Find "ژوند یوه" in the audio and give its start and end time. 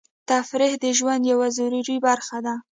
0.97-1.47